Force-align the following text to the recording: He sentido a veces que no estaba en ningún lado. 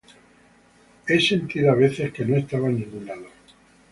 He 1.07 1.19
sentido 1.19 1.71
a 1.71 1.75
veces 1.75 2.11
que 2.11 2.25
no 2.25 2.35
estaba 2.35 2.69
en 2.69 2.79
ningún 2.79 3.05
lado. 3.05 3.27